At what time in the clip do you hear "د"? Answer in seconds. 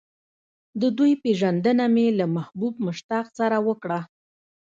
0.81-0.83